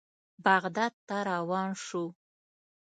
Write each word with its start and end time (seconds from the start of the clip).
بغداد 0.45 0.93
ته 1.07 1.17
روان 1.29 1.69
شوو. 1.85 2.05